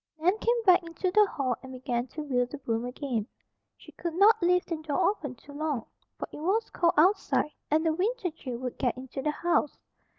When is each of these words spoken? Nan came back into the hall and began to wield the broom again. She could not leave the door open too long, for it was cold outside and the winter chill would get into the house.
Nan 0.17 0.35
came 0.39 0.63
back 0.65 0.81
into 0.81 1.11
the 1.11 1.27
hall 1.27 1.55
and 1.61 1.71
began 1.73 2.07
to 2.07 2.23
wield 2.23 2.49
the 2.49 2.57
broom 2.57 2.85
again. 2.85 3.27
She 3.77 3.91
could 3.91 4.15
not 4.15 4.41
leave 4.41 4.65
the 4.65 4.77
door 4.77 5.11
open 5.11 5.35
too 5.35 5.51
long, 5.53 5.85
for 6.17 6.27
it 6.31 6.39
was 6.39 6.71
cold 6.71 6.93
outside 6.97 7.51
and 7.69 7.85
the 7.85 7.93
winter 7.93 8.31
chill 8.31 8.57
would 8.57 8.79
get 8.79 8.97
into 8.97 9.21
the 9.21 9.29
house. 9.29 9.77